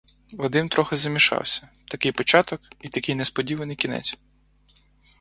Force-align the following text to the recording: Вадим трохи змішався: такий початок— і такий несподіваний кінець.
Вадим 0.31 0.69
трохи 0.69 0.95
змішався: 0.97 1.69
такий 1.85 2.11
початок— 2.11 2.61
і 2.81 2.89
такий 2.89 3.15
несподіваний 3.15 3.75
кінець. 3.75 4.17